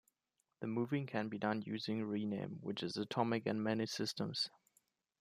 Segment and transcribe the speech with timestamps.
[0.61, 4.49] The moving can be done using rename, which is atomic in many systems.